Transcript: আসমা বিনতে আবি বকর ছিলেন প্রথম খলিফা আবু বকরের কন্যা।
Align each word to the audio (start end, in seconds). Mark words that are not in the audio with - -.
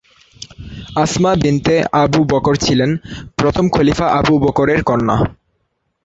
আসমা 0.95 1.31
বিনতে 1.35 1.73
আবি 2.01 2.21
বকর 2.31 2.55
ছিলেন 2.55 2.91
প্রথম 3.37 3.65
খলিফা 3.69 4.07
আবু 4.19 4.33
বকরের 4.39 4.81
কন্যা। 4.83 5.17